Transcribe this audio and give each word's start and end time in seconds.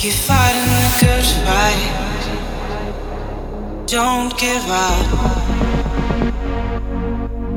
Keep 0.00 0.14
fighting 0.14 0.64
the 0.64 0.90
good 1.00 1.26
fight. 1.44 1.92
Don't 3.86 4.32
give 4.38 4.64
up. 4.70 5.06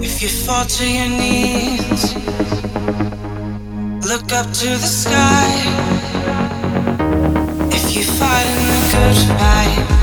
If 0.02 0.22
you 0.22 0.28
fall 0.28 0.66
to 0.66 0.86
your 0.86 1.08
knees, 1.08 2.14
look 4.06 4.34
up 4.34 4.52
to 4.60 4.68
the 4.68 4.92
sky. 5.04 5.48
If 7.72 7.96
you 7.96 8.04
fight 8.04 8.46
in 8.46 8.68
the 8.68 8.80
good 8.92 9.18
fight. 9.40 10.03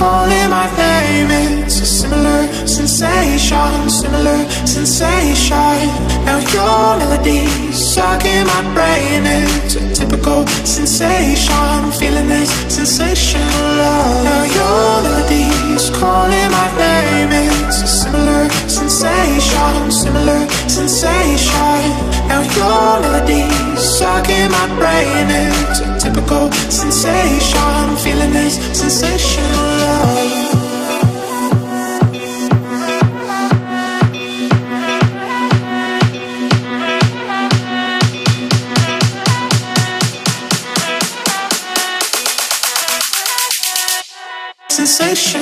calling 0.00 0.48
my 0.48 0.64
name. 0.80 1.28
It's 1.60 1.78
a 1.80 1.86
similar 1.86 2.42
sensation, 2.66 3.90
similar 4.02 4.40
sensation. 4.64 5.76
Now 6.24 6.40
your 6.56 6.86
melody's 7.00 7.98
in 8.32 8.46
my 8.52 8.62
brain. 8.74 9.22
It's 9.28 9.74
a 9.76 9.82
typical 9.92 10.46
sensation, 10.64 11.92
feeling 12.00 12.28
this 12.32 12.50
sensational 12.72 13.68
love. 13.80 14.24
Now 14.24 14.44
your 14.56 14.88
melody's 15.04 15.84
calling 16.00 16.50
my 16.56 16.68
name. 16.80 17.30
It's 17.68 17.82
a 17.82 17.90
similar 18.00 18.48
sensation, 18.78 19.74
similar 20.02 20.40
sensation. 20.76 21.80
Now 22.30 22.42
your 22.56 22.88
melody's 23.04 24.00
in 24.38 24.48
my 24.56 24.66
brain. 24.80 25.28
It's 25.28 25.89
chemical 26.12 26.50
sensation. 26.52 27.96
Feeling 27.96 28.32
this 28.32 28.56
sensational 28.76 29.46
love. 29.56 30.50
Sensation. 44.68 45.39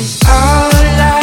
all 0.00 0.70
I 1.00 1.17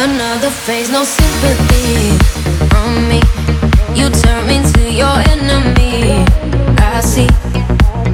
Another 0.00 0.50
face, 0.50 0.88
no 0.92 1.02
sympathy 1.02 2.16
from 2.70 3.08
me. 3.08 3.20
You 3.98 4.08
turn 4.10 4.46
me 4.46 4.62
to 4.72 4.92
your 4.92 5.18
enemy. 5.34 6.24
I 6.78 7.00
see, 7.00 7.26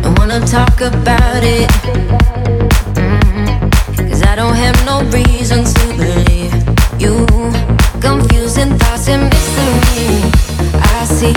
don't 0.01 0.19
wanna 0.19 0.41
talk 0.47 0.81
about 0.81 1.45
it. 1.45 1.69
Mm-hmm. 2.97 4.09
Cause 4.09 4.23
I 4.23 4.35
don't 4.35 4.55
have 4.55 4.79
no 4.87 5.03
reason 5.11 5.65
to 5.65 5.85
believe 6.01 6.55
you. 6.99 7.27
Confusing 8.01 8.79
thoughts 8.79 9.09
and 9.09 9.25
mystery. 9.29 10.25
I 10.97 11.05
see, 11.05 11.35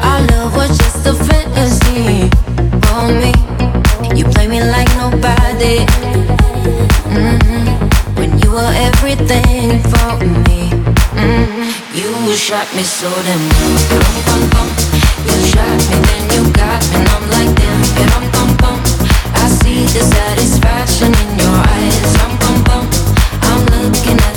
our 0.00 0.22
love 0.32 0.56
was 0.56 0.78
just 0.78 1.04
a 1.04 1.12
fantasy. 1.12 2.30
For 2.86 3.12
me, 3.12 3.32
you 4.16 4.24
play 4.24 4.48
me 4.48 4.62
like 4.62 4.88
nobody 4.96 6.15
were 8.56 8.72
everything 8.88 9.82
for 9.92 10.16
me. 10.48 10.72
Mm. 11.12 11.68
You 11.92 12.34
shot 12.34 12.66
me 12.74 12.82
so 12.82 13.10
damn 13.26 13.44
well. 13.52 14.68
You 15.26 15.36
shot 15.52 15.80
me, 15.90 15.96
then 16.08 16.24
you 16.34 16.42
got 16.52 16.80
me, 16.88 16.96
and 16.96 17.08
I'm 17.14 17.24
like 17.34 17.52
damn. 17.60 17.80
Yeah, 17.98 18.08
bum, 18.12 18.24
bum, 18.32 18.50
bum. 18.62 18.78
I 19.42 19.46
see 19.60 19.84
the 19.94 20.02
satisfaction 20.16 21.12
in 21.22 21.38
your 21.38 21.56
eyes. 21.76 22.10
Bum, 22.18 22.32
bum, 22.42 22.64
bum. 22.64 22.84
I'm 23.42 23.62
looking 23.74 24.18
at. 24.20 24.35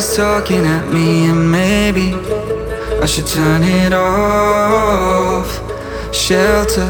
Everybody's 0.00 0.16
talking 0.16 0.64
at 0.64 0.88
me, 0.94 1.26
and 1.26 1.52
maybe 1.52 2.14
I 3.02 3.04
should 3.04 3.26
turn 3.26 3.62
it 3.62 3.92
off. 3.92 5.46
Shelter. 6.14 6.88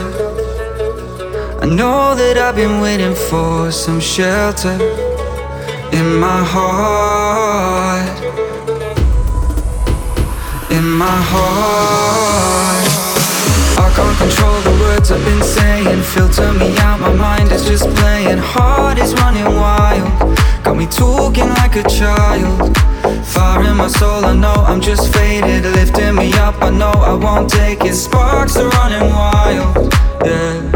I 1.60 1.66
know 1.66 2.14
that 2.14 2.38
I've 2.38 2.54
been 2.54 2.80
waiting 2.80 3.16
for 3.16 3.72
some 3.72 3.98
shelter 3.98 4.78
in 5.90 6.06
my 6.20 6.44
heart. 6.54 8.16
In 10.70 10.84
my 10.88 11.20
heart. 11.32 12.86
I 13.76 13.90
can't 13.96 14.18
control 14.18 14.60
the 14.60 14.74
words 14.84 15.10
I've 15.10 15.24
been 15.24 15.42
saying. 15.42 16.02
Filter 16.02 16.52
me 16.52 16.78
out, 16.78 17.00
my 17.00 17.12
mind 17.14 17.50
is 17.50 17.64
just 17.66 17.88
playing. 17.96 18.38
Heart 18.38 18.98
is 18.98 19.14
running 19.14 19.46
wild. 19.56 20.38
Got 20.62 20.76
me 20.76 20.86
talking 20.86 21.48
like 21.60 21.74
a 21.74 21.82
child. 21.88 22.89
Fire 23.24 23.64
in 23.64 23.76
my 23.76 23.88
soul, 23.88 24.24
I 24.24 24.34
know 24.34 24.54
I'm 24.54 24.80
just 24.80 25.12
faded. 25.12 25.64
Lifting 25.64 26.14
me 26.14 26.32
up, 26.34 26.62
I 26.62 26.70
know 26.70 26.92
I 26.92 27.14
won't 27.14 27.50
take 27.50 27.84
it. 27.84 27.94
Sparks 27.94 28.56
are 28.56 28.68
running 28.68 29.08
wild, 29.10 29.92
yeah. 30.24 30.69